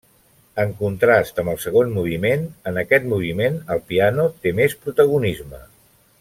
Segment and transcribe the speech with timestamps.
[0.61, 5.63] En contrast amb el segon moviment, en aquest moviment el piano té més protagonisme.